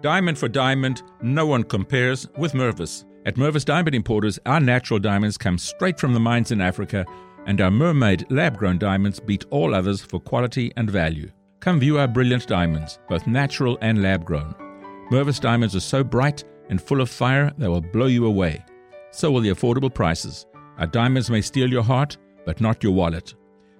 [0.00, 3.04] Diamond for diamond, no one compares with Mervis.
[3.26, 7.06] At Mervis Diamond Importers, our natural diamonds come straight from the mines in Africa,
[7.46, 11.30] and our mermaid lab grown diamonds beat all others for quality and value.
[11.60, 14.54] Come view our brilliant diamonds, both natural and lab grown.
[15.10, 18.64] Mervis diamonds are so bright and full of fire they will blow you away.
[19.10, 20.46] So will the affordable prices.
[20.78, 23.34] Our diamonds may steal your heart, but not your wallet.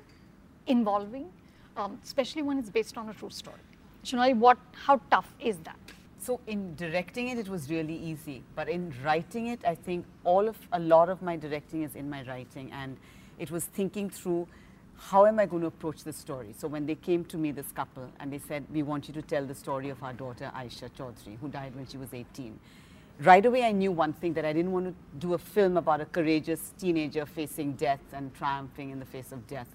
[0.66, 1.30] involving,
[1.76, 3.58] um, especially when it's based on a true story?
[4.04, 4.58] Shonali, what?
[4.72, 5.78] How tough is that?
[6.20, 8.42] So in directing it, it was really easy.
[8.54, 12.10] But in writing it, I think all of a lot of my directing is in
[12.10, 12.98] my writing, and
[13.38, 14.46] it was thinking through
[14.98, 16.54] how am I going to approach the story.
[16.58, 19.22] So when they came to me, this couple, and they said, "We want you to
[19.22, 22.60] tell the story of our daughter Aisha Chaudhary, who died when she was 18."
[23.20, 26.02] Right away, I knew one thing that I didn't want to do a film about
[26.02, 29.68] a courageous teenager facing death and triumphing in the face of death.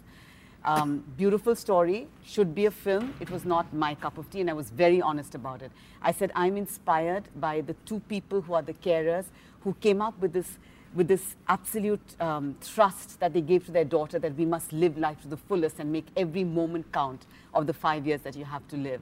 [0.66, 3.14] Um, beautiful story, should be a film.
[3.20, 5.72] It was not my cup of tea, and I was very honest about it.
[6.02, 9.26] I said, I'm inspired by the two people who are the carers
[9.62, 10.58] who came up with this,
[10.96, 14.98] with this absolute um, trust that they gave to their daughter that we must live
[14.98, 18.46] life to the fullest and make every moment count of the five years that you
[18.46, 19.02] have to live.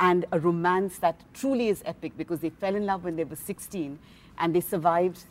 [0.00, 3.36] And a romance that truly is epic because they fell in love when they were
[3.36, 3.98] 16
[4.38, 5.24] and they survived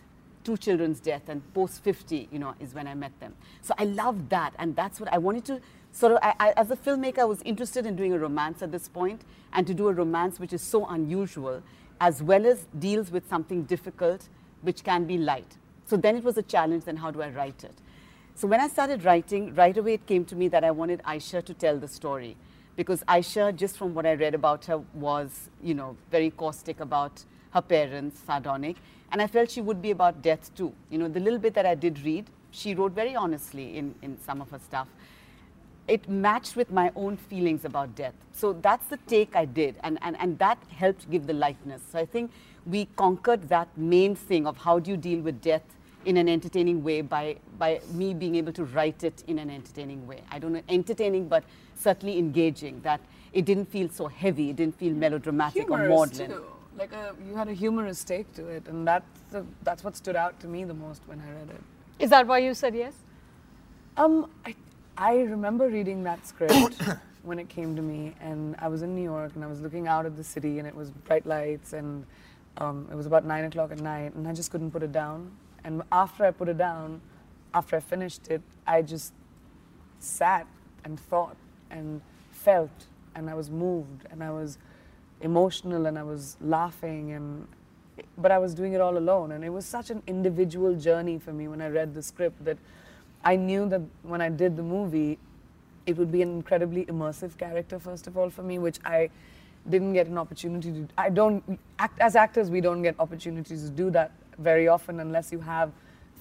[0.43, 3.33] two children's death and post 50 you know is when i met them.
[3.61, 5.61] So i loved that and that's what i wanted to
[5.91, 8.71] sort of I, I, as a filmmaker i was interested in doing a romance at
[8.71, 9.21] this point
[9.53, 11.61] and to do a romance which is so unusual
[12.01, 14.27] as well as deals with something difficult
[14.61, 15.57] which can be light.
[15.85, 17.75] So then it was a challenge then how do i write it?
[18.35, 21.43] So when i started writing right away it came to me that i wanted aisha
[21.45, 22.35] to tell the story
[22.75, 27.23] because aisha just from what i read about her was you know very caustic about
[27.51, 28.77] her parents sardonic
[29.13, 30.73] and I felt she would be about death too.
[30.89, 34.17] You know, the little bit that I did read, she wrote very honestly in, in
[34.19, 34.87] some of her stuff.
[35.87, 38.15] It matched with my own feelings about death.
[38.31, 41.81] So that's the take I did, and, and, and that helped give the lightness.
[41.91, 42.31] So I think
[42.65, 45.63] we conquered that main thing of how do you deal with death
[46.05, 50.07] in an entertaining way by, by me being able to write it in an entertaining
[50.07, 50.21] way.
[50.31, 51.43] I don't know, entertaining, but
[51.75, 52.99] certainly engaging, that
[53.31, 56.31] it didn't feel so heavy, it didn't feel melodramatic Humorous or maudlin.
[56.31, 56.45] Too.
[56.77, 60.15] Like a, you had a humorous take to it, and that's the, that's what stood
[60.15, 61.61] out to me the most when I read it.
[61.99, 62.93] Is that why you said yes?
[63.95, 64.55] Um, I,
[64.97, 66.81] I remember reading that script
[67.23, 69.87] when it came to me, and I was in New York, and I was looking
[69.87, 72.05] out at the city, and it was bright lights, and
[72.57, 75.31] um, it was about nine o'clock at night, and I just couldn't put it down.
[75.63, 77.01] And after I put it down,
[77.53, 79.13] after I finished it, I just
[79.99, 80.47] sat
[80.83, 81.37] and thought
[81.69, 84.57] and felt, and I was moved, and I was
[85.23, 87.47] emotional, and I was laughing, and
[88.17, 91.33] but I was doing it all alone, and it was such an individual journey for
[91.33, 92.57] me when I read the script that
[93.23, 95.17] I knew that when I did the movie,
[95.85, 99.09] it would be an incredibly immersive character first of all for me, which I
[99.69, 100.87] didn't get an opportunity to.
[100.97, 102.49] I don't act as actors.
[102.49, 105.71] We don't get opportunities to do that very often unless you have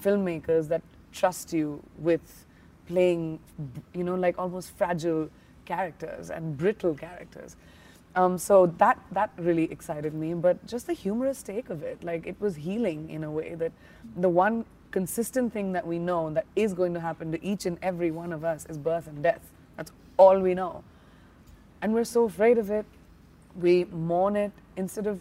[0.01, 2.45] filmmakers that trust you with
[2.87, 3.39] playing,
[3.93, 5.29] you know, like almost fragile
[5.65, 7.55] characters and brittle characters.
[8.15, 12.27] Um, so that that really excited me, but just the humorous take of it, like
[12.27, 13.71] it was healing in a way that
[14.15, 17.79] the one consistent thing that we know that is going to happen to each and
[17.81, 19.41] every one of us is birth and death.
[19.77, 20.83] That's all we know,
[21.81, 22.85] and we're so afraid of it.
[23.59, 25.19] We mourn it instead of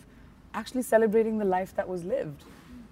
[0.52, 2.44] actually celebrating the life that was lived,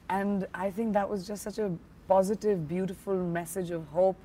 [0.08, 1.70] and I think that was just such a
[2.08, 4.16] positive, beautiful message of hope,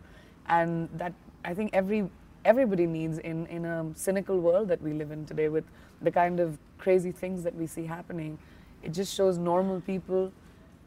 [0.48, 1.12] and that
[1.44, 2.10] I think every
[2.46, 5.66] everybody needs in, in a cynical world that we live in today with
[6.02, 8.38] the kind of crazy things that we see happening.
[8.84, 10.32] It just shows normal people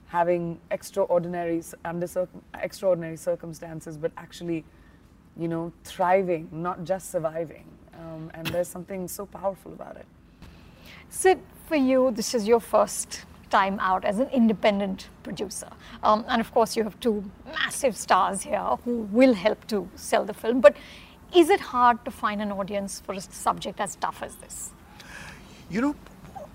[0.07, 2.07] having extraordinary under
[2.63, 4.65] extraordinary circumstances, but actually,
[5.37, 7.65] you know, thriving, not just surviving.
[7.99, 10.07] Um, and there's something so powerful about it.
[11.11, 15.69] Sid, for you, this is your first time out as an independent producer.
[16.03, 20.25] Um, and of course, you have two massive stars here who will help to sell
[20.25, 20.61] the film.
[20.61, 20.77] But
[21.35, 24.71] is it hard to find an audience for a subject as tough as this?
[25.71, 25.97] You know,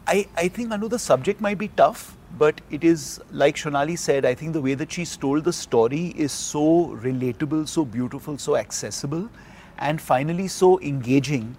[0.07, 4.25] I, I think, Anu, the subject might be tough, but it is, like Shonali said,
[4.25, 8.55] I think the way that she's told the story is so relatable, so beautiful, so
[8.55, 9.29] accessible,
[9.77, 11.55] and finally so engaging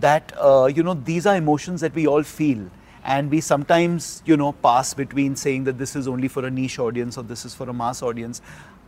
[0.00, 2.70] that, uh, you know, these are emotions that we all feel.
[3.04, 6.78] And we sometimes, you know, pass between saying that this is only for a niche
[6.78, 8.42] audience or this is for a mass audience.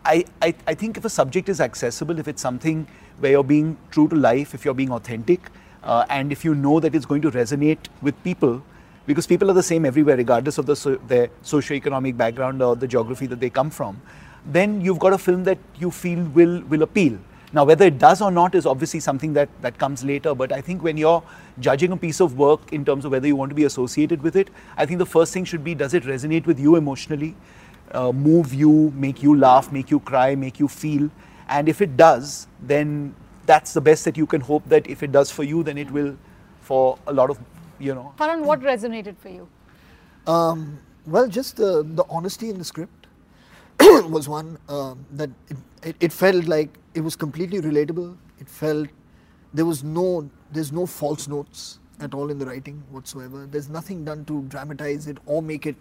[0.05, 2.87] I, I, I think if a subject is accessible, if it's something
[3.19, 5.41] where you're being true to life, if you're being authentic,
[5.83, 8.63] uh, and if you know that it's going to resonate with people,
[9.07, 12.87] because people are the same everywhere, regardless of the so, their socioeconomic background or the
[12.87, 14.01] geography that they come from,
[14.47, 17.19] then you've got a film that you feel will will appeal.
[17.53, 20.37] Now, whether it does or not is obviously something that, that comes later.
[20.37, 21.23] But I think when you're
[21.59, 24.37] judging a piece of work in terms of whether you want to be associated with
[24.37, 27.35] it, I think the first thing should be does it resonate with you emotionally,
[27.93, 31.11] uh, move you, make you laugh, make you cry, make you feel?
[31.49, 33.15] And if it does, then
[33.47, 35.91] that's the best that you can hope that if it does for you, then it
[35.91, 36.17] will
[36.61, 37.39] for a lot of,
[37.79, 38.15] you know.
[38.19, 39.49] Farhan, what resonated for you?
[40.27, 43.07] Um, well, just the, the honesty in the script
[43.81, 48.17] was one um, that it, it, it, felt like it was completely relatable.
[48.39, 48.89] It felt
[49.55, 53.47] there was no there's no false notes at all in the writing whatsoever.
[53.47, 55.77] There's nothing done to dramatize it or make it,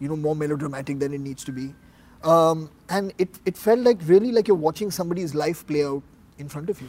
[0.00, 1.74] you know, more melodramatic than it needs to be.
[2.22, 6.02] Um, and it, it felt like really like you're watching somebody's life play out
[6.38, 6.88] in front of you,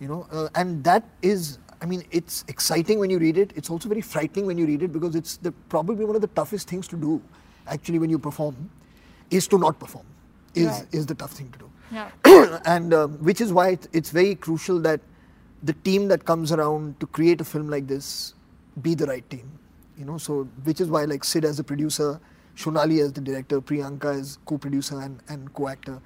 [0.00, 3.52] you know, uh, and that is, I mean, it's exciting when you read it.
[3.54, 6.28] It's also very frightening when you read it because it's the, probably one of the
[6.28, 7.20] toughest things to do,
[7.66, 8.70] actually, when you perform,
[9.30, 10.06] is to not perform,
[10.54, 10.86] is, right.
[10.92, 11.70] is the tough thing to do.
[11.92, 12.60] Yeah.
[12.64, 15.00] and um, which is why it, it's very crucial that
[15.62, 18.34] the team that comes around to create a film like this
[18.80, 19.50] be the right team,
[19.98, 22.20] you know, so which is why like Sid as a producer,
[22.56, 26.00] Shonali as the director, Priyanka as co-producer and, and co-actor.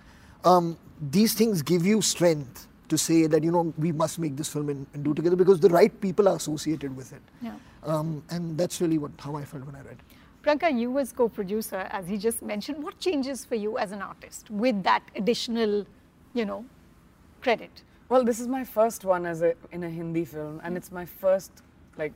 [0.45, 0.77] Um,
[1.11, 4.69] these things give you strength to say that you know we must make this film
[4.69, 7.23] and, and do together because the right people are associated with it.
[7.43, 7.55] Yeah.
[7.83, 9.99] Um, and that's really what how I felt when I read.
[10.43, 14.49] Priyanka, you as co-producer, as he just mentioned, what changes for you as an artist
[14.49, 15.85] with that additional,
[16.35, 16.65] you know,
[17.41, 17.83] credit?
[18.09, 21.05] Well, this is my first one as a in a Hindi film, and it's my
[21.05, 21.51] first
[21.99, 22.13] like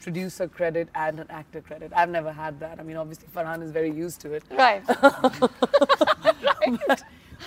[0.00, 1.92] producer credit and an actor credit.
[1.94, 2.78] I've never had that.
[2.80, 4.44] I mean, obviously Farhan is very used to it.
[4.50, 4.82] Right.
[6.86, 7.02] but,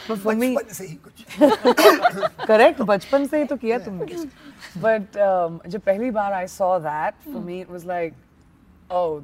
[0.07, 0.57] but for me,
[2.45, 2.79] correct.
[2.79, 4.29] बचपन से ही तो किया तुमने.
[4.81, 8.13] But um, जब पहली बार I saw that, for me it was like,
[8.89, 9.23] oh,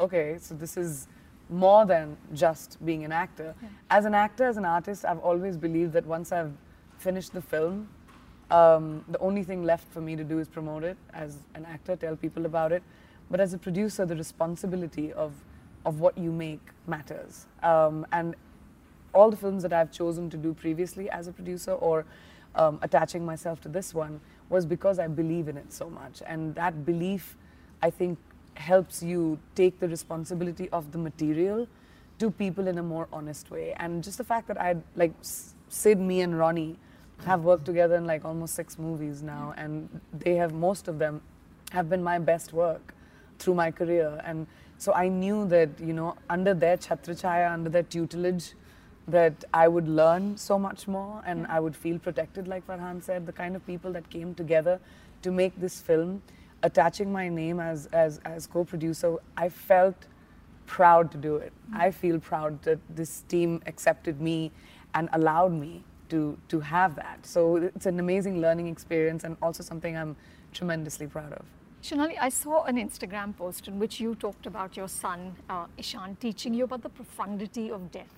[0.00, 1.08] okay, so this is
[1.48, 3.54] more than just being an actor.
[3.60, 3.68] Yeah.
[3.90, 6.52] As an actor, as an artist, I've always believed that once I've
[6.98, 7.88] finished the film,
[8.51, 11.95] um, the only thing left for me to do is promote it as an actor,
[11.95, 12.83] tell people about it.
[13.29, 15.33] But as a producer, the responsibility of,
[15.85, 17.47] of what you make matters.
[17.63, 18.35] Um, and
[19.13, 22.05] all the films that I've chosen to do previously as a producer or
[22.53, 26.21] um, attaching myself to this one was because I believe in it so much.
[26.27, 27.35] And that belief,
[27.81, 28.19] I think,
[28.55, 31.67] helps you take the responsibility of the material
[32.19, 33.73] to people in a more honest way.
[33.77, 36.77] And just the fact that I like Sid, me, and Ronnie
[37.23, 41.21] have worked together in like almost six movies now, and they have most of them
[41.71, 42.93] have been my best work
[43.39, 44.21] through my career.
[44.25, 48.53] And so I knew that you know under their chhatrachaya, under their tutelage,
[49.07, 53.25] that I would learn so much more, and I would feel protected, like Farhan said.
[53.25, 54.79] The kind of people that came together
[55.21, 56.21] to make this film,
[56.63, 60.07] attaching my name as as as co-producer, I felt
[60.65, 61.53] proud to do it.
[61.53, 61.81] Mm-hmm.
[61.81, 64.51] I feel proud that this team accepted me
[64.93, 67.25] and allowed me to, to have that.
[67.25, 70.15] So it's an amazing learning experience and also something I'm
[70.53, 71.45] tremendously proud of.
[71.83, 76.17] Shonali, I saw an Instagram post in which you talked about your son, uh, Ishan,
[76.19, 78.15] teaching you about the profundity of death.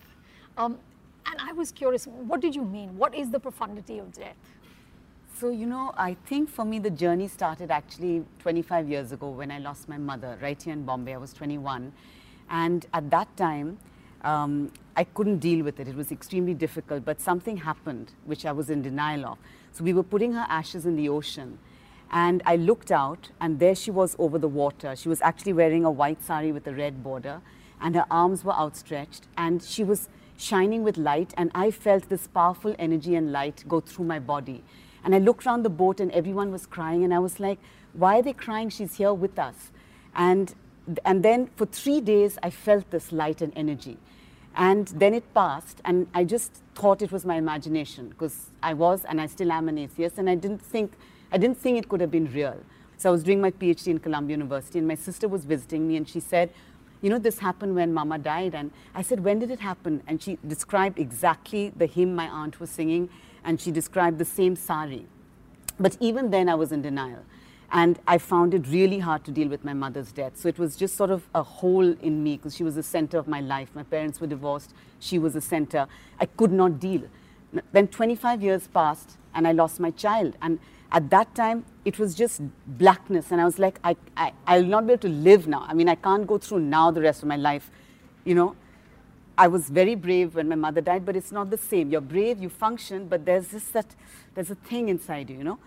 [0.58, 0.78] Um,
[1.26, 2.98] and I was curious, what did you mean?
[2.98, 4.38] What is the profundity of death?
[5.38, 9.52] So, you know, I think for me the journey started actually 25 years ago when
[9.52, 11.14] I lost my mother right here in Bombay.
[11.14, 11.92] I was 21.
[12.50, 13.78] And at that time,
[14.24, 15.88] um, I couldn't deal with it.
[15.88, 19.38] It was extremely difficult, but something happened which I was in denial of.
[19.72, 21.60] So we were putting her ashes in the ocean.
[22.10, 24.96] And I looked out, and there she was over the water.
[24.96, 27.42] She was actually wearing a white sari with a red border,
[27.82, 30.08] and her arms were outstretched, and she was
[30.38, 31.34] shining with light.
[31.38, 34.64] And I felt this powerful energy and light go through my body.
[35.04, 37.60] And I looked around the boat, and everyone was crying, and I was like,
[37.94, 38.70] why are they crying?
[38.70, 39.72] She's here with us.
[40.16, 40.56] And,
[41.04, 43.98] and then for three days, I felt this light and energy.
[44.56, 49.06] And then it passed, and I just thought it was my imagination because I was
[49.06, 50.94] and I still am an atheist, and I didn't think
[51.32, 52.58] I didn't think it could have been real.
[52.98, 55.98] So I was doing my PhD in Columbia University, and my sister was visiting me,
[55.98, 56.50] and she said,
[57.02, 60.22] "You know, this happened when Mama died." And I said, "When did it happen?" And
[60.22, 63.10] she described exactly the hymn my aunt was singing,
[63.44, 65.06] and she described the same sari.
[65.80, 67.24] But even then, I was in denial.
[67.72, 70.38] And I found it really hard to deal with my mother's death.
[70.38, 73.18] So it was just sort of a hole in me because she was the center
[73.18, 73.70] of my life.
[73.76, 75.88] My parents were divorced, she was the center.
[76.20, 77.04] I could not deal.
[77.74, 80.38] Then 25 years passed and I lost my child.
[80.42, 80.60] And
[80.92, 83.32] at that time, it was just blackness.
[83.32, 85.66] And I was like, I, I, I'll not be able to live now.
[85.68, 87.70] I mean, I can't go through now the rest of my life.
[88.24, 88.56] You know,
[89.38, 91.92] I was very brave when my mother died, but it's not the same.
[91.92, 93.94] You're brave, you function, but there's just that,
[94.36, 95.60] there's a thing inside you, you know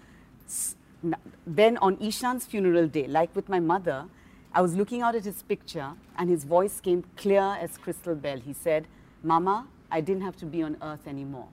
[1.47, 4.07] then on Ishan's funeral day, like with my mother,
[4.53, 8.39] I was looking out at his picture and his voice came clear as crystal bell.
[8.39, 8.87] He said,
[9.23, 11.49] Mama, I didn't have to be on earth anymore.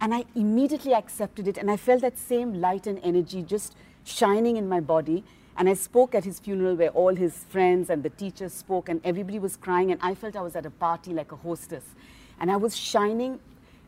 [0.00, 3.74] And I immediately accepted it and I felt that same light and energy just
[4.04, 5.24] shining in my body.
[5.56, 9.00] And I spoke at his funeral where all his friends and the teachers spoke and
[9.04, 11.84] everybody was crying and I felt I was at a party like a hostess.
[12.40, 13.38] And I was shining.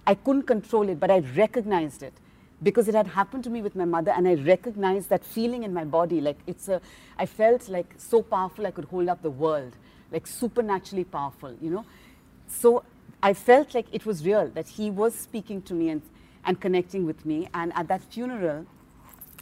[0.06, 2.14] I couldn't control it, but I recognized it
[2.62, 5.74] because it had happened to me with my mother and I recognized that feeling in
[5.74, 6.20] my body.
[6.20, 6.80] Like it's a,
[7.18, 9.72] I felt like so powerful I could hold up the world,
[10.10, 11.84] like supernaturally powerful, you know.
[12.48, 12.82] So
[13.22, 16.02] I felt like it was real, that he was speaking to me and,
[16.44, 17.48] and connecting with me.
[17.52, 18.66] And at that funeral,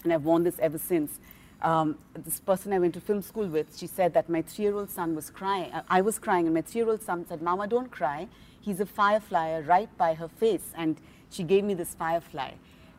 [0.02, 1.18] and I've worn this ever since,
[1.62, 5.14] um, this person I went to film school with, she said that my three-year-old son
[5.14, 5.72] was crying.
[5.88, 8.28] I was crying, and my three-year-old son said, Mama, don't cry.
[8.60, 10.72] He's a firefly right by her face.
[10.76, 10.96] And
[11.30, 12.52] she gave me this firefly.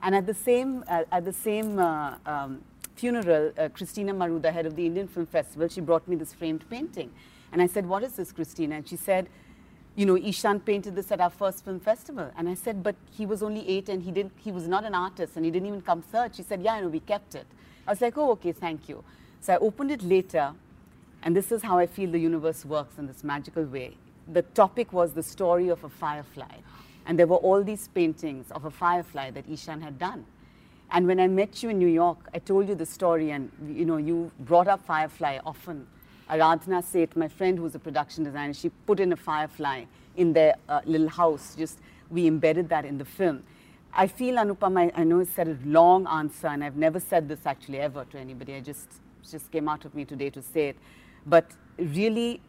[0.06, 2.62] And at the same, uh, at the same uh, um,
[2.96, 6.64] funeral, uh, Christina Marouda, head of the Indian Film Festival, she brought me this framed
[6.70, 7.12] painting.
[7.52, 8.76] And I said, what is this, Christina?
[8.76, 9.28] And she said,
[9.96, 12.30] you know, Ishan painted this at our first film festival.
[12.38, 14.94] And I said, but he was only eight and he, didn't, he was not an
[14.94, 16.36] artist and he didn't even come third.
[16.36, 17.48] She said, yeah, I know, we kept it.
[17.88, 19.04] I was like, oh, okay, thank you.
[19.42, 20.54] So I opened it later,
[21.24, 23.98] and this is how I feel the universe works in this magical way.
[24.32, 26.58] The topic was the story of a firefly.
[27.06, 30.26] And there were all these paintings of a firefly that Ishan had done.
[30.92, 33.86] And when I met you in New York, I told you the story, and you
[33.86, 35.88] know, you brought up Firefly often.
[36.30, 39.86] Aradhana Seth, my friend who's a production designer, she put in a firefly
[40.16, 41.56] in their uh, little house.
[41.56, 43.44] Just we embedded that in the film.
[43.94, 47.28] I feel Anupama, I, I know I said a long answer, and I've never said
[47.28, 48.56] this actually ever to anybody.
[48.56, 48.88] I just
[49.30, 50.78] just came out of me today to say it.
[51.26, 52.42] But really,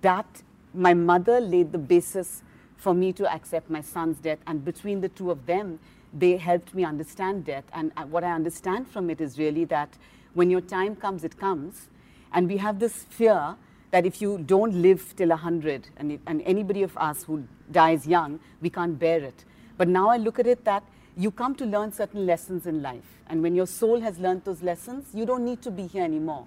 [0.00, 0.42] that
[0.72, 2.42] my mother laid the basis
[2.76, 4.38] for me to accept my son's death.
[4.46, 5.78] And between the two of them,
[6.12, 7.64] they helped me understand death.
[7.72, 9.90] And uh, what I understand from it is really that
[10.34, 11.88] when your time comes, it comes.
[12.32, 13.56] And we have this fear
[13.90, 18.40] that if you don't live till 100, and, and anybody of us who dies young,
[18.60, 19.44] we can't bear it.
[19.76, 20.82] But now I look at it that
[21.16, 23.22] you come to learn certain lessons in life.
[23.28, 26.46] And when your soul has learned those lessons, you don't need to be here anymore.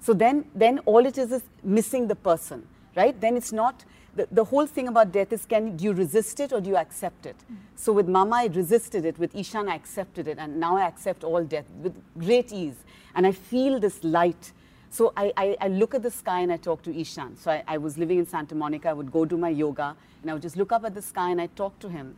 [0.00, 3.18] So then, then all it is is missing the person, right?
[3.20, 3.84] Then it's not
[4.18, 6.76] the, the whole thing about death is can do you resist it or do you
[6.76, 7.36] accept it?
[7.50, 7.56] Mm.
[7.76, 9.18] So with Mama, I resisted it.
[9.18, 10.38] With Ishan, I accepted it.
[10.38, 12.74] And now I accept all death with great ease.
[13.14, 14.52] And I feel this light.
[14.90, 17.36] So I, I, I look at the sky and I talk to Ishan.
[17.36, 18.88] So I, I was living in Santa Monica.
[18.88, 21.30] I would go do my yoga and I would just look up at the sky
[21.30, 22.16] and I talk to him.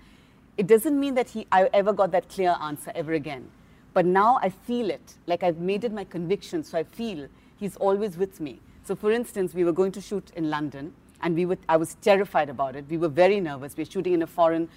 [0.57, 3.51] It doesn't mean that he, I ever got that clear answer ever again.
[3.93, 7.29] But now I feel it, like I've made it my conviction, so I feel
[7.59, 8.61] he's always with me.
[8.85, 10.93] So for instance, we were going to shoot in London,
[11.23, 12.85] and we were, I was terrified about it.
[12.89, 13.77] We were very nervous.
[13.77, 14.69] We were shooting in a foreign,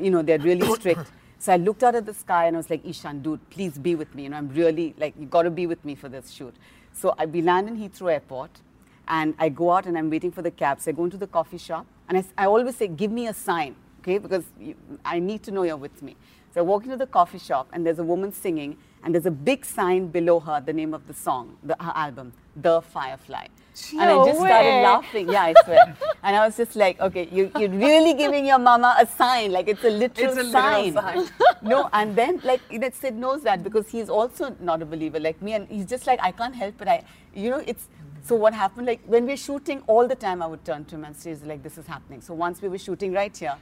[0.00, 1.10] you know, they're really strict.
[1.42, 3.96] So I looked out at the sky and I was like, Ishan, dude, please be
[3.96, 4.22] with me.
[4.22, 6.54] You know, I'm really, like, you got to be with me for this shoot.
[6.92, 8.60] So I, we land in Heathrow Airport
[9.08, 10.80] and I go out and I'm waiting for the cab.
[10.80, 13.34] So I go into the coffee shop and I, I always say, give me a
[13.34, 13.74] sign.
[14.02, 14.18] okay?
[14.18, 16.14] Because you, I need to know you're with me.
[16.54, 19.30] So I walk into the coffee shop and there's a woman singing and there's a
[19.32, 23.46] big sign below her, the name of the song, the, her album, The Firefly.
[23.92, 25.28] And I No just started laughing.
[25.30, 25.96] Yeah, I swear.
[26.22, 29.68] and I was just like, okay, you, you're really giving your mama a sign, like
[29.68, 31.28] it's a literal It's a literal sign.
[31.62, 35.40] no, and then like know, Sid knows that because he's also not a believer like
[35.40, 36.88] me, and he's just like, I can't help it.
[36.88, 37.88] I, you know, it's.
[38.24, 38.86] So what happened?
[38.86, 41.62] Like when we're shooting, all the time I would turn to him and say, like,
[41.64, 42.20] this is happening.
[42.20, 43.56] So once we were shooting right here,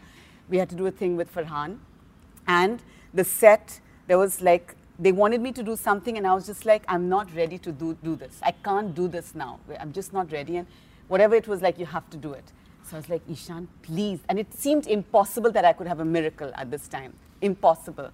[0.50, 1.78] we had to do a thing with Farhan,
[2.46, 2.82] and
[3.14, 6.66] the set there was like they wanted me to do something and i was just
[6.66, 8.38] like i'm not ready to do, do this.
[8.42, 9.58] I can't do this now.
[9.80, 10.58] I'm just not ready.
[10.58, 10.66] And
[11.08, 12.52] whatever it was like you have to do it.
[12.84, 14.20] So i was like ishan please.
[14.28, 17.14] And it seemed impossible that i could have a miracle at this time.
[17.40, 18.10] Impossible.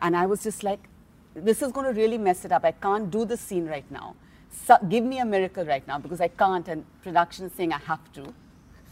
[0.00, 0.88] And i was just like
[1.34, 2.64] this is going to really mess it up.
[2.64, 4.16] I can't do this scene right now.
[4.50, 6.68] So, give me a miracle right now because i can't.
[6.68, 8.32] And production is saying i have to.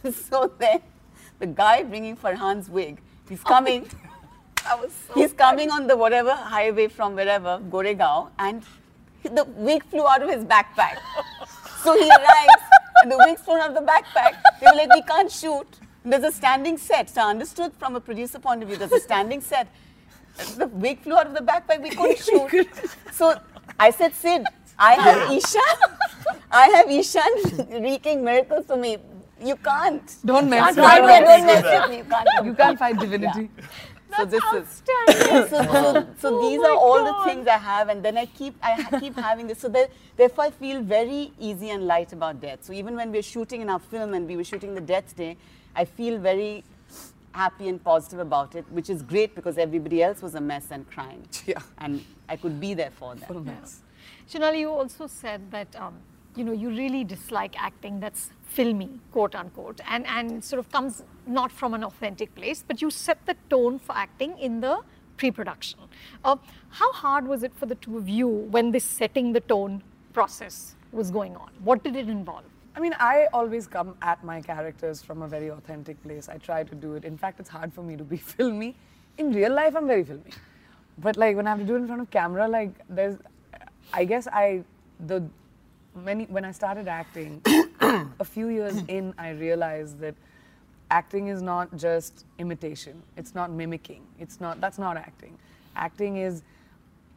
[0.11, 0.81] So then
[1.39, 2.99] the guy bringing farhan's wig
[3.29, 3.89] he's oh coming
[5.15, 8.63] He's coming on the whatever highway from wherever, Goregaon, and
[9.23, 10.97] the wig flew out of his backpack.
[11.83, 12.63] so he arrives,
[13.03, 14.35] and the wig's flown out of the backpack.
[14.59, 15.67] They were like, we can't shoot.
[16.05, 17.09] There's a standing set.
[17.09, 19.67] So I understood from a producer point of view, there's a standing set.
[20.57, 22.67] The wig flew out of the backpack, we couldn't shoot.
[23.11, 23.35] So
[23.79, 24.45] I said, Sid,
[24.79, 25.61] I have Ishan.
[26.51, 28.97] I have Ishan wreaking miracles for me.
[29.43, 30.15] You can't.
[30.25, 31.07] Don't mess Can't with fight me.
[31.07, 31.97] me, Don't mess with me.
[31.97, 32.45] You can't.
[32.45, 33.49] You can't fight divinity.
[34.15, 37.07] So this is so, so, so Oh these are all God.
[37.25, 39.59] the things I have, and then I keep I keep having this.
[39.59, 42.59] So there, therefore, I feel very easy and light about death.
[42.63, 45.35] So even when we're shooting in our film and we were shooting the Death Day,
[45.75, 46.63] I feel very
[47.33, 50.89] happy and positive about it, which is great because everybody else was a mess and
[50.89, 51.61] crying, Yeah.
[51.77, 53.25] and I could be there for them.
[53.27, 53.81] Full mess.
[54.29, 55.95] Shonali, you also said that um,
[56.37, 61.03] you know you really dislike acting that's filmy, quote unquote, and and sort of comes
[61.25, 64.79] not from an authentic place, but you set the tone for acting in the
[65.17, 65.79] pre-production.
[66.23, 66.35] Uh,
[66.69, 69.81] how hard was it for the two of you when this setting the tone
[70.13, 71.49] process was going on?
[71.63, 72.45] What did it involve?
[72.75, 76.29] I mean, I always come at my characters from a very authentic place.
[76.29, 77.05] I try to do it.
[77.05, 78.75] In fact, it's hard for me to be filmy.
[79.17, 80.31] In real life, I'm very filmy.
[80.99, 83.17] But like when I have to do it in front of camera, like there's,
[83.93, 84.63] I guess I,
[84.99, 85.23] the,
[85.97, 87.41] many, when I started acting,
[87.81, 90.15] a few years in, I realized that
[90.89, 93.01] acting is not just imitation.
[93.17, 94.03] It's not mimicking.
[94.19, 95.37] It's not, that's not acting.
[95.75, 96.43] Acting is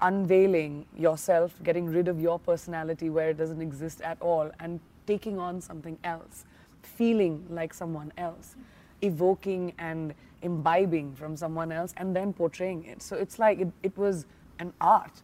[0.01, 5.38] unveiling yourself, getting rid of your personality where it doesn't exist at all, and taking
[5.38, 6.45] on something else,
[6.83, 8.57] feeling like someone else,
[9.03, 13.03] evoking and imbibing from someone else, and then portraying it.
[13.03, 14.27] So it's like it, it was
[14.59, 15.23] an art.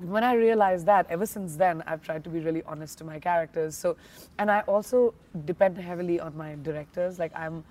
[0.00, 3.18] When I realized that, ever since then, I've tried to be really honest to my
[3.18, 3.76] characters.
[3.76, 3.96] So,
[4.38, 7.18] and I also depend heavily on my directors.
[7.18, 7.64] Like I'm,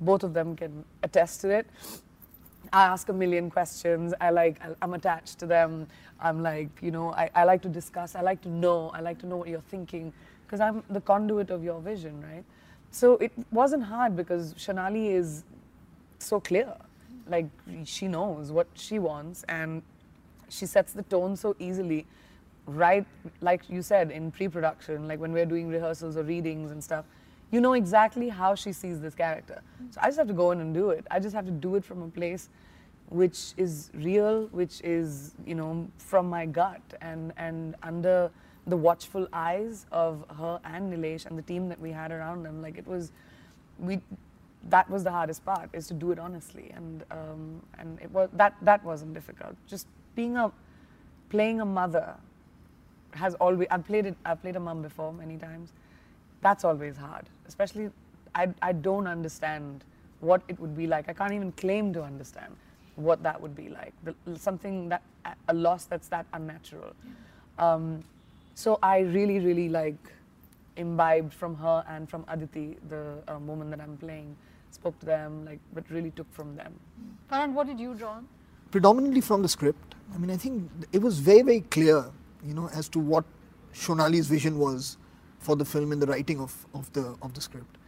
[0.00, 1.66] both of them can attest to it.
[2.72, 4.14] I ask a million questions.
[4.20, 5.86] I like, I'm attached to them.
[6.20, 8.14] I'm like, you know, I, I like to discuss.
[8.14, 8.90] I like to know.
[8.94, 10.12] I like to know what you're thinking
[10.46, 12.44] because I'm the conduit of your vision, right?
[12.90, 15.44] So it wasn't hard because Shonali is
[16.18, 16.74] so clear.
[17.28, 17.46] Like
[17.84, 19.82] she knows what she wants and
[20.48, 22.06] she sets the tone so easily
[22.66, 23.06] right
[23.40, 27.04] like you said in pre-production like when we're doing rehearsals or readings and stuff
[27.50, 29.62] you know exactly how she sees this character.
[29.90, 31.06] So i just have to go in and do it.
[31.10, 32.48] I just have to do it from a place
[33.08, 38.30] which is real which is you know from my gut and and under
[38.66, 42.60] the watchful eyes of her and nilesh and the team that we had around them.
[42.60, 43.12] Like it was
[43.78, 44.00] we
[44.68, 46.72] that was the hardest part is to do it honestly.
[46.74, 49.54] And um, and it was that that wasn't difficult.
[49.68, 50.50] Just being a
[51.30, 52.14] playing a mother
[53.12, 55.72] has always I've played it I've played a mum before many times.
[56.42, 57.90] That's always hard especially
[58.34, 59.84] I, I don't understand
[60.20, 61.08] what it would be like.
[61.08, 62.54] I can't even claim to understand
[62.96, 63.92] what that would be like.
[64.04, 65.02] The, something that
[65.48, 66.92] a loss that's that unnatural.
[67.58, 68.04] Um,
[68.54, 70.12] so I really really like
[70.76, 74.36] imbibed from her and from Aditi the uh, woman that I'm playing.
[74.70, 76.74] Spoke to them like but really took from them.
[77.30, 78.12] Farhan, what did you draw?
[78.12, 78.28] on?
[78.76, 79.94] Predominantly from the script.
[80.14, 82.04] I mean, I think it was very, very clear,
[82.46, 83.24] you know, as to what
[83.72, 84.98] Shonali's vision was
[85.38, 87.78] for the film and the writing of, of the of the script.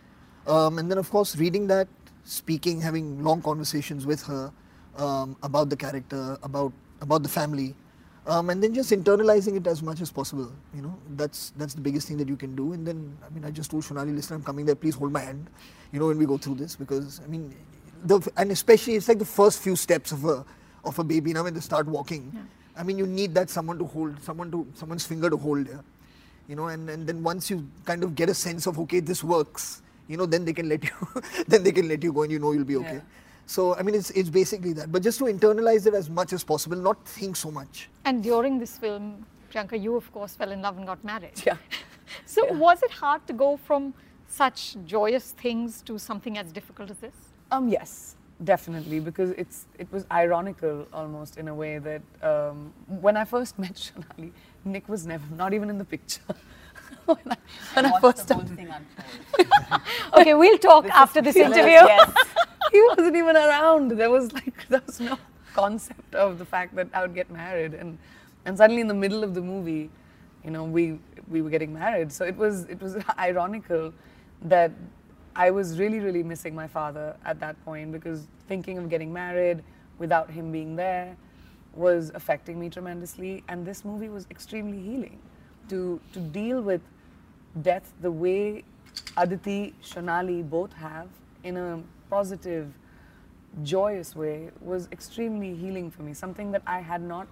[0.46, 1.88] Um, and then, of course, reading that,
[2.24, 4.50] speaking, having long conversations with her
[4.96, 6.72] um, about the character, about
[7.02, 7.74] about the family,
[8.26, 10.50] um, and then just internalizing it as much as possible.
[10.74, 12.72] You know, that's that's the biggest thing that you can do.
[12.72, 14.74] And then, I mean, I just told Shonali, listen, I'm coming there.
[14.86, 15.50] Please hold my hand.
[15.92, 17.54] You know, when we go through this, because I mean,
[18.04, 20.46] the and especially it's like the first few steps of a
[20.84, 21.32] of a baby.
[21.32, 22.32] Now when they start walking,
[22.76, 25.68] I mean, you need that someone to hold, someone to someone's finger to hold.
[25.68, 25.80] Yeah,
[26.48, 29.24] you know, and and then once you kind of get a sense of okay, this
[29.24, 29.82] works.
[30.06, 32.38] You know, then they can let you, then they can let you go, and you
[32.38, 32.94] know you'll be okay.
[32.94, 33.00] Yeah.
[33.46, 36.44] So I mean, it's it's basically that, but just to internalize it as much as
[36.44, 37.88] possible, not think so much.
[38.04, 41.42] And during this film, Priyanka, you of course fell in love and got married.
[41.44, 41.56] Yeah.
[42.24, 43.92] So was it hard to go from
[44.28, 47.14] such joyous things to something as difficult as this?
[47.50, 53.16] Um, yes, definitely, because it's it was ironical almost in a way that um, when
[53.16, 54.30] I first met Shonali,
[54.64, 56.22] Nick was never not even in the picture.
[57.06, 57.36] when I,
[57.74, 59.82] when I Watch first the whole thing unfold.
[60.14, 61.82] Okay, we'll talk after this interview.
[61.94, 62.12] Yes.
[62.72, 63.90] he wasn't even around.
[63.92, 65.18] There was like there was no
[65.54, 67.98] concept of the fact that I would get married, and
[68.44, 69.90] and suddenly in the middle of the movie,
[70.44, 70.98] you know, we
[71.28, 72.12] we were getting married.
[72.12, 73.92] So it was it was ironical
[74.42, 74.72] that
[75.38, 79.62] I was really really missing my father at that point because thinking of getting married
[79.98, 81.16] without him being there
[81.74, 85.18] was affecting me tremendously, and this movie was extremely healing
[85.68, 86.82] to to deal with
[87.62, 88.64] death the way
[89.16, 91.08] Aditi, Shonali both have
[91.44, 92.72] in a positive,
[93.62, 96.14] joyous way was extremely healing for me.
[96.14, 97.28] Something that I had not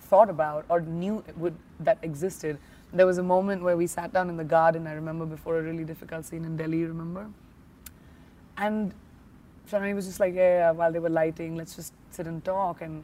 [0.00, 2.58] thought about or knew would that existed.
[2.92, 4.86] There was a moment where we sat down in the garden.
[4.86, 6.84] I remember before a really difficult scene in Delhi.
[6.84, 7.26] Remember?
[8.58, 8.92] And
[9.70, 12.82] Shonali was just like, yeah, yeah, while they were lighting, let's just sit and talk.
[12.82, 13.02] And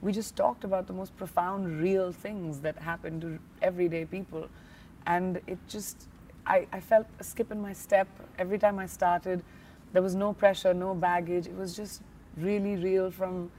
[0.00, 4.48] we just talked about the most profound, real things that happen to everyday people.
[5.06, 6.08] And it just,
[6.46, 9.42] I, I felt a skip in my step every time I started.
[9.92, 11.46] There was no pressure, no baggage.
[11.46, 12.00] It was just
[12.36, 13.50] really real from,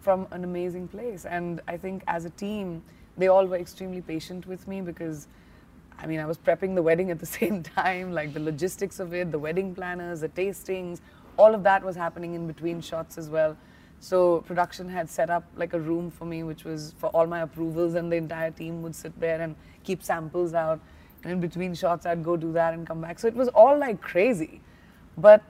[0.00, 1.24] from an amazing place.
[1.24, 2.82] And I think as a team,
[3.18, 5.28] they all were extremely patient with me because
[6.00, 9.12] I mean, I was prepping the wedding at the same time, like the logistics of
[9.12, 11.00] it, the wedding planners, the tastings,
[11.36, 13.56] all of that was happening in between shots as well.
[14.00, 17.40] So production had set up like a room for me, which was for all my
[17.40, 20.80] approvals, and the entire team would sit there and keep samples out.
[21.24, 23.18] And in between shots, I'd go do that and come back.
[23.18, 24.60] So it was all like crazy,
[25.16, 25.42] but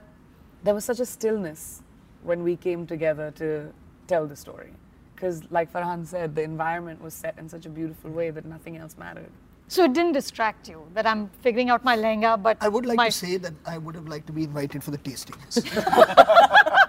[0.63, 1.83] there was such a stillness
[2.23, 3.71] when we came together to
[4.07, 4.73] tell the story.
[5.19, 8.77] Because, like Farhan said, the environment was set in such a beautiful way that nothing
[8.77, 9.29] else mattered.
[9.67, 12.95] So it didn't distract you that I'm figuring out my lehenga, but I would like
[12.95, 15.59] my, to say that I would have liked to be invited for the tastings.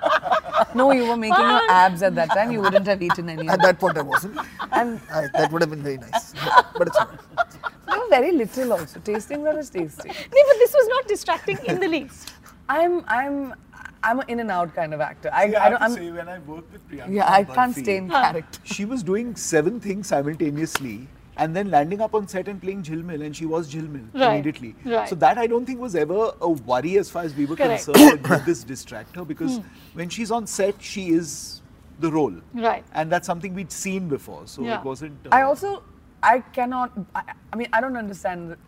[0.75, 2.53] No, you were making your abs at that time.
[2.53, 3.49] You wouldn't have eaten any.
[3.49, 4.38] At that point, I wasn't.
[4.71, 6.33] And I, that would have been very nice.
[6.79, 7.51] But it's all right.
[7.90, 9.01] they were very little also.
[9.01, 10.12] Tastings are just tasting.
[10.37, 12.35] No, but this was not distracting in the least.
[12.69, 13.55] I'm I'm
[14.03, 15.31] I'm an in and out kind of actor.
[15.33, 15.81] I, See, I I don't.
[15.81, 18.61] have I'm, say, when I worked with Priyanka yeah, I can't Barfi, stay in character.
[18.65, 23.25] She was doing seven things simultaneously and then landing up on set and playing Jhilmil,
[23.25, 24.75] and she was Jhilmil Right, immediately.
[24.85, 25.09] right.
[25.09, 27.85] So that I don't think was ever a worry as far as we were Correct.
[27.87, 27.93] Hmm.
[27.93, 28.25] concerned.
[28.25, 29.25] that this distract her?
[29.25, 29.61] Because
[29.95, 31.61] when she's on set, she is
[32.01, 32.85] the role, Right.
[32.95, 34.43] and that's something we'd seen before.
[34.47, 34.79] So Yeah.
[34.79, 35.27] it wasn't.
[35.27, 35.83] Uh, I also
[36.23, 36.93] I cannot.
[37.15, 38.59] I, I mean, I don't understand the,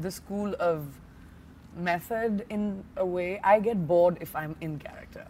[0.00, 0.84] the school of
[1.76, 3.40] method in a way.
[3.42, 5.26] I get bored if I'm in character.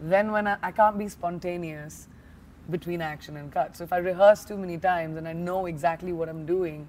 [0.00, 2.08] Then when I, I can't be spontaneous
[2.70, 3.76] between action and cut.
[3.76, 6.88] So if I rehearse too many times and I know exactly what I'm doing,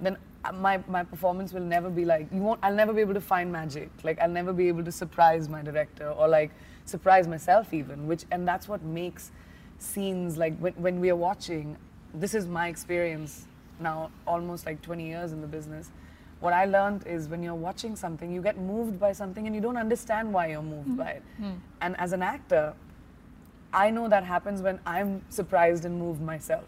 [0.00, 2.60] then uh, my, my performance will never be like you won't.
[2.62, 3.90] I'll never be able to find magic.
[4.02, 6.50] Like I'll never be able to surprise my director or like
[6.84, 8.06] surprise myself even.
[8.06, 9.32] Which and that's what makes
[9.78, 11.76] scenes like when, when we are watching.
[12.14, 13.46] This is my experience
[13.80, 15.90] now, almost like 20 years in the business.
[16.40, 19.60] What I learned is when you're watching something, you get moved by something and you
[19.60, 20.96] don't understand why you're moved hmm.
[20.96, 21.22] by it.
[21.38, 21.52] Hmm.
[21.80, 22.74] And as an actor,
[23.72, 26.64] I know that happens when I'm surprised and moved myself.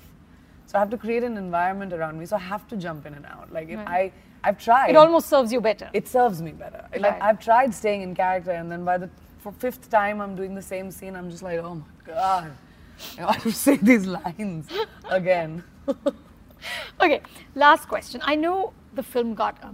[0.66, 2.26] So I have to create an environment around me.
[2.26, 3.52] So I have to jump in and out.
[3.52, 4.12] Like if I,
[4.44, 4.90] I've tried.
[4.90, 5.88] It almost serves you better.
[5.92, 6.86] it serves me better.
[6.98, 10.54] Like I've tried staying in character, and then by the for fifth time I'm doing
[10.54, 12.52] the same scene, I'm just like, oh my god,
[13.18, 14.68] I have to say these lines
[15.10, 15.64] again.
[17.00, 17.22] Okay,
[17.54, 18.20] last question.
[18.24, 19.72] I know the film got a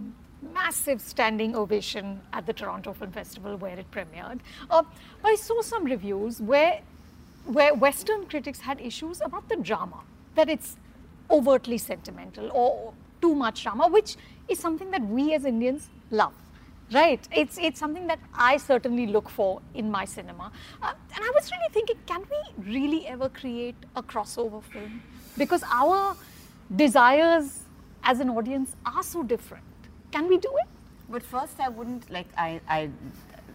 [0.53, 4.40] massive standing ovation at the Toronto Film Festival where it premiered.
[4.70, 4.83] Uh,
[5.22, 6.81] but I saw some reviews where,
[7.46, 10.00] where Western critics had issues about the drama,
[10.35, 10.77] that it's
[11.31, 14.16] overtly sentimental or too much drama, which
[14.48, 16.35] is something that we as Indians love.
[16.92, 21.31] Right, it's it's something that I certainly look for in my cinema, uh, and I
[21.35, 25.03] was really thinking, can we really ever create a crossover film?
[25.38, 26.14] Because our
[26.77, 27.63] desires
[28.05, 29.64] as an audience are so different.
[30.12, 30.69] Can we do it?
[31.09, 32.90] But first, I wouldn't like I, I,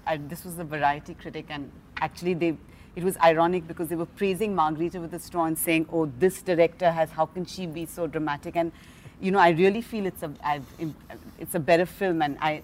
[0.05, 2.57] I this was a variety critic, and actually they,
[2.95, 6.41] it was ironic because they were praising Margarita with a straw and saying, "Oh, this
[6.41, 7.09] director has.
[7.11, 8.71] How can she be so dramatic?" And
[9.21, 10.65] you know, I really feel it's a, I've,
[11.39, 12.61] it's a better film, and I,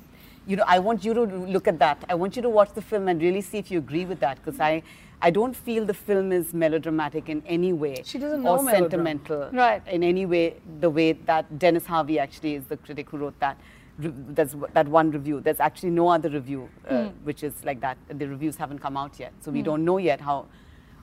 [0.48, 2.04] you know, I want you to look at that.
[2.10, 4.44] I want you to watch the film and really see if you agree with that,
[4.44, 4.84] because I.
[5.22, 8.02] I don't feel the film is melodramatic in any way.
[8.04, 8.90] She doesn't or know melodrama.
[8.90, 9.82] sentimental Right.
[9.88, 13.58] in any way, the way that Dennis Harvey actually is the critic who wrote that.
[13.98, 15.40] there's that one review.
[15.40, 17.08] There's actually no other review uh, Hmm.
[17.24, 17.98] which is like that.
[18.10, 19.66] The reviews haven't come out yet, so we Hmm.
[19.70, 20.48] don't know yet how.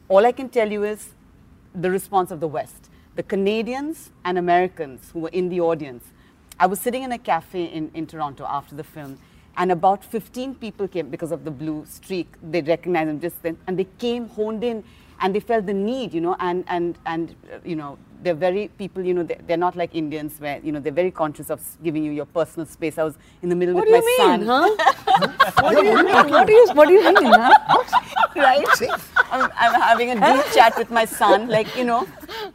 [0.08, 1.14] All I can tell you is
[1.74, 2.90] the response of the West.
[3.16, 6.04] The Canadians and Americans who were in the audience.
[6.60, 9.18] I was sitting in a cafe in, in Toronto after the film,
[9.56, 12.28] and about 15 people came because of the blue streak.
[12.42, 14.84] They recognized them just then, and they came honed in,
[15.20, 18.68] and they felt the need, you know, and and and uh, you know, they're very
[18.78, 21.60] people, you know, they're, they're not like Indians where you know they're very conscious of
[21.82, 22.98] giving you your personal space.
[22.98, 24.76] I was in the middle What with my mean, son.
[24.76, 25.52] huh?
[25.60, 26.30] what do you mean?
[26.30, 27.52] What do you What do you mean, huh?
[28.36, 28.66] right?
[29.30, 32.06] I'm, I'm having a deep chat with my son, like, you know,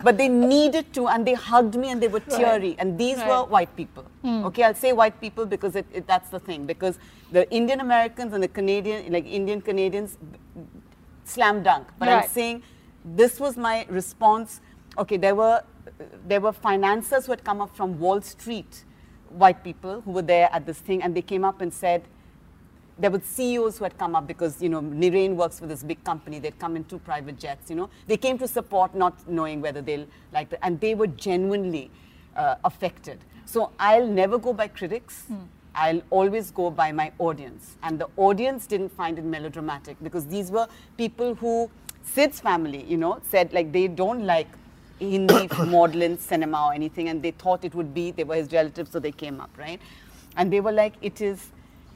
[0.04, 2.76] but they needed to, and they hugged me and they were teary.
[2.80, 4.06] And these were white people.
[4.28, 6.66] Okay, I'll say white people because it, it, that's the thing.
[6.66, 7.00] Because
[7.32, 10.18] the Indian Americans and the Canadian, like Indian Canadians,
[11.24, 11.88] slam dunk.
[12.00, 12.64] But I'm saying
[13.04, 14.62] this was my response.
[14.98, 15.62] Okay, there were
[16.28, 18.84] there were financiers who had come up from Wall Street,
[19.30, 22.04] white people who were there at this thing, and they came up and said,
[23.00, 26.04] there were CEOs who had come up because you know Niren works for this big
[26.04, 26.40] company.
[26.40, 27.70] They'd come in two private jets.
[27.70, 31.08] You know, they came to support, not knowing whether they'll like it, and they were
[31.08, 31.92] genuinely
[32.36, 33.20] uh, affected.
[33.48, 35.24] So I'll never go by critics.
[35.28, 35.36] Hmm.
[35.74, 40.50] I'll always go by my audience, and the audience didn't find it melodramatic because these
[40.50, 41.70] were people who
[42.04, 44.48] Sid's family, you know, said like they don't like
[45.00, 48.90] Hindi maudlin cinema or anything, and they thought it would be, they were his relatives,
[48.92, 49.80] so they came up, right?
[50.36, 51.52] And they were like, it is.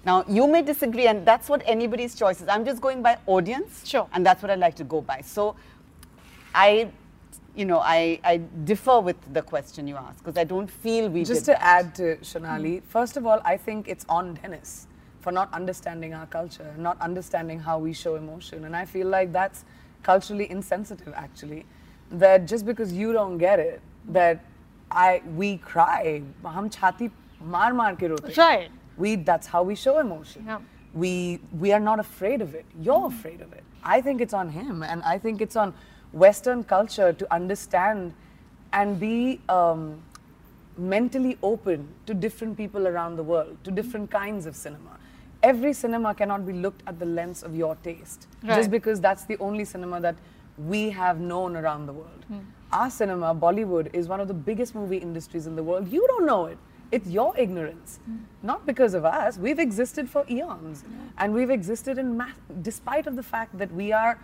[0.05, 2.47] Now, you may disagree, and that's what anybody's choice is.
[2.47, 4.07] I'm just going by audience, Sure.
[4.13, 5.21] and that's what I like to go by.
[5.21, 5.55] So,
[6.53, 6.89] I,
[7.55, 11.23] you know, I, I differ with the question you asked because I don't feel we
[11.23, 14.87] Just did to add to Shonali, first of all, I think it's on Dennis
[15.19, 18.65] for not understanding our culture, not understanding how we show emotion.
[18.65, 19.65] And I feel like that's
[20.03, 21.65] culturally insensitive, actually.
[22.11, 24.43] That just because you don't get it, that
[24.89, 28.35] I we cry, hum chhati maar maar ke rote.
[28.37, 28.69] Right.
[28.97, 30.43] We that's how we show emotion.
[30.45, 30.59] Yeah.
[30.93, 32.65] We we are not afraid of it.
[32.79, 33.63] You're afraid of it.
[33.83, 35.73] I think it's on him, and I think it's on
[36.13, 38.13] Western culture to understand
[38.73, 40.01] and be um,
[40.77, 44.97] mentally open to different people around the world, to different kinds of cinema.
[45.43, 48.55] Every cinema cannot be looked at the lens of your taste, Right.
[48.55, 50.15] just because that's the only cinema that
[50.57, 52.25] we have known around the world.
[52.71, 55.89] Our cinema, Bollywood, is one of the biggest movie industries in the world.
[55.91, 56.57] You don't know it.
[56.91, 57.99] It's your ignorance.
[58.43, 59.37] Not because of us.
[59.37, 60.83] We've existed for eons.
[61.17, 64.19] And we've existed in mass, despite of the fact that we are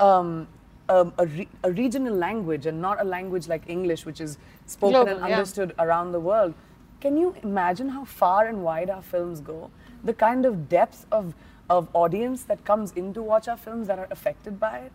[0.00, 0.46] um,
[0.88, 4.96] um, a, re- a regional language and not a language like English, which is spoken
[4.96, 5.36] and Global, yeah.
[5.36, 6.54] understood around the world.
[7.00, 9.70] Can you imagine how far and wide our films go?
[10.04, 11.34] The kind of depth of,
[11.68, 14.92] of audience that comes in to watch our films that are affected by it?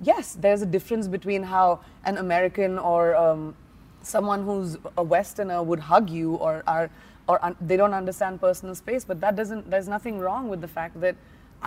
[0.00, 3.54] Yes, there's a difference between how an American or um,
[4.02, 6.90] someone who's a Westerner would hug you or are
[7.28, 9.68] or un- they don't understand personal space, but that doesn't.
[9.68, 11.16] There's nothing wrong with the fact that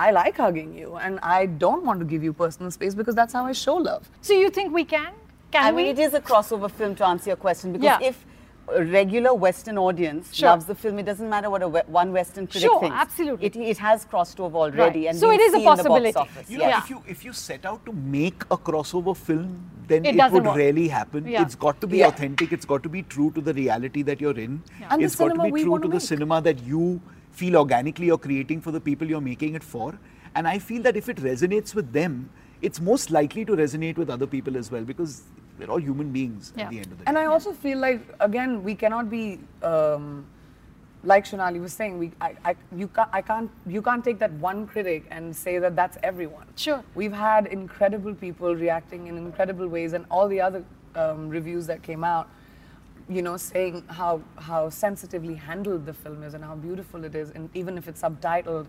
[0.00, 3.34] I like hugging you and I don't want to give you personal space because that's
[3.34, 4.08] how I show love.
[4.22, 5.12] So you think we can?
[5.52, 5.82] Can I we?
[5.82, 8.08] mean, it is a crossover film to answer your question because Yeah.
[8.10, 8.24] if
[8.78, 10.48] a regular Western audience Sure.
[10.50, 12.96] loves the film, it doesn't matter what a we- one Western critic Sure, thinks.
[13.04, 13.46] absolutely.
[13.48, 15.08] It, it has crossed over already, Right.
[15.12, 16.16] and So it is a see box possibility.
[16.24, 16.48] office.
[16.54, 16.78] You know, yeah.
[16.84, 19.54] if you if you set out to make a crossover film,
[19.92, 20.56] then It it, would work.
[20.64, 21.26] rarely happen.
[21.36, 21.42] Yeah.
[21.42, 22.08] It's got to be Yeah.
[22.14, 22.52] authentic.
[22.58, 24.62] It's got to be true to the reality that you're in.
[24.88, 26.84] And the It's got to cinema be we true wanna to the cinema that you
[27.40, 29.88] feel organically you're creating for the people you're making it for.
[30.34, 32.18] And I feel that if it resonates with them,
[32.68, 35.22] it's most likely to resonate with other people as well because
[35.58, 36.64] we're all human beings Yeah.
[36.64, 37.22] at the end of the And day.
[37.22, 39.24] And I also feel like again we cannot be
[39.70, 40.04] um,
[41.12, 41.98] like Shonali was saying.
[42.02, 45.54] We I, I you can't I can't you can't take that one critic and say
[45.64, 46.46] that that's everyone.
[46.66, 46.82] Sure.
[47.02, 50.62] We've had incredible people reacting in incredible ways, and all the other
[51.04, 52.28] um, reviews that came out,
[53.10, 57.30] you know, saying how how sensitively handled the film is and how beautiful it is,
[57.30, 58.66] and even if it's subtitled.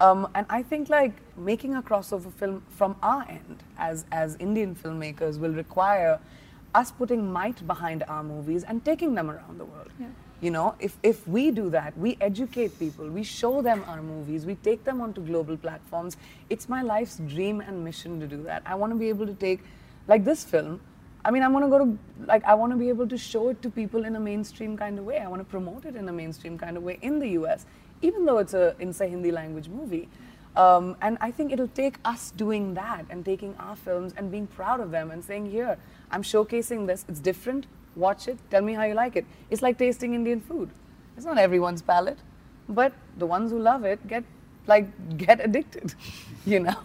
[0.00, 4.74] Um, and I think like making a crossover film from our end as as Indian
[4.74, 6.18] filmmakers will require
[6.74, 9.90] us putting might behind our movies and taking them around the world.
[10.40, 14.46] You know, if, if we do that, we educate people, we show them our movies,
[14.46, 16.16] we take them onto global platforms.
[16.48, 18.62] It's my life's dream and mission to do that.
[18.64, 19.60] I want to be able to take,
[20.08, 20.80] like this film,
[21.24, 23.48] I mean, I want to go to, like, I want to be able to show
[23.48, 25.18] it to people in a mainstream kind of way.
[25.18, 27.66] I want to promote it in a mainstream kind of way in the US,
[28.00, 30.08] even though it's a, in a Hindi language movie.
[30.56, 34.46] Um, and I think it'll take us doing that and taking our films and being
[34.46, 35.76] proud of them and saying, here,
[36.10, 37.04] I'm showcasing this.
[37.08, 37.66] It's different.
[37.94, 38.38] Watch it.
[38.50, 39.26] Tell me how you like it.
[39.50, 40.70] It's like tasting Indian food.
[41.16, 42.18] It's not everyone's palate,
[42.68, 44.24] but the ones who love it get
[44.74, 44.86] like
[45.26, 45.88] get addicted,
[46.52, 46.82] you know.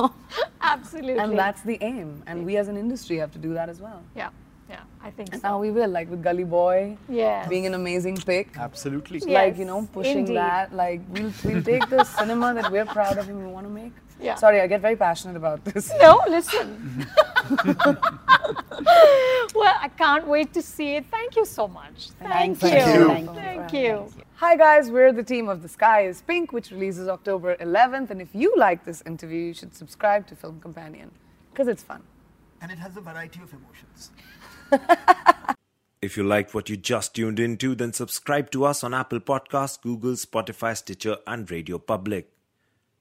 [0.61, 1.17] Absolutely.
[1.23, 2.09] and that's the aim.
[2.27, 4.01] And we as an industry have to do that as well.
[4.15, 4.29] Yeah,
[4.69, 4.81] yeah.
[5.07, 5.47] I think And so.
[5.49, 7.47] now we will, like with Gully Boy, Yes.
[7.47, 8.47] being an amazing pick.
[8.67, 9.19] Absolutely.
[9.39, 10.37] Like, you know, pushing indeed.
[10.37, 10.73] that.
[10.83, 13.93] Like, we'll, we'll take the cinema that we're proud of and we want to make.
[14.19, 14.35] Yeah.
[14.35, 15.91] Sorry, I get very passionate about this.
[15.99, 17.05] No, listen.
[19.53, 21.05] well, I can't wait to see it.
[21.11, 22.09] Thank you so much.
[22.19, 22.93] Thank, Thank you.
[22.93, 23.07] you.
[23.07, 24.07] Thank, Thank you.
[24.35, 28.09] Hi guys, we're the team of The Sky is Pink, which releases October 11th.
[28.09, 31.11] And if you like this interview, you should subscribe to Film Companion
[31.51, 32.01] because it's fun.
[32.61, 34.11] And it has a variety of emotions.
[36.01, 39.81] If you liked what you just tuned into, then subscribe to us on Apple Podcasts,
[39.81, 42.34] Google, Spotify, Stitcher, and Radio Public.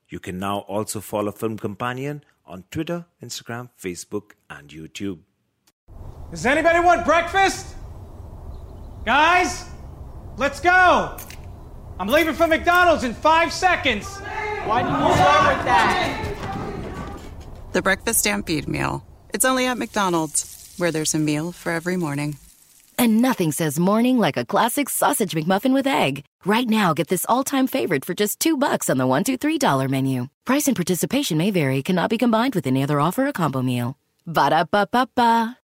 [0.08, 5.20] You can now also follow Film Companion on Twitter, Instagram, Facebook, and YouTube.
[6.30, 7.74] Does anybody want breakfast?
[9.04, 9.64] Guys,
[10.36, 11.16] let's go.
[11.98, 14.18] I'm leaving for McDonald's in five seconds.
[14.66, 16.36] Why didn't you start with that?
[17.72, 19.04] The Breakfast Stampede Meal.
[19.32, 22.36] It's only at McDonald's, where there's a meal for every morning.
[22.98, 26.24] And nothing says morning like a classic sausage McMuffin with egg.
[26.46, 29.56] Right now, get this all-time favorite for just two bucks on the one, two, three
[29.56, 30.28] dollar menu.
[30.44, 31.82] Price and participation may vary.
[31.82, 33.96] Cannot be combined with any other offer or combo meal.
[34.26, 35.58] Ba da ba ba ba.